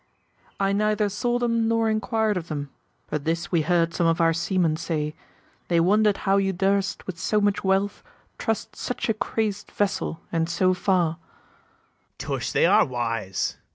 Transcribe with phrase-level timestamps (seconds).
[0.59, 2.71] I neither saw them, nor inquir'd of them:
[3.11, 5.13] But this we heard some of our seamen say,
[5.67, 8.01] They wonder'd how you durst with so much wealth
[8.39, 11.19] Trust such a crazed vessel, and so far.
[11.19, 12.17] BARABAS.
[12.17, 13.57] Tush, they are wise!